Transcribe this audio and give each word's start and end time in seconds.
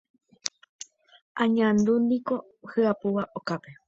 Añandúniko 1.43 2.35
hyapúva 2.71 3.23
okápe. 3.37 3.71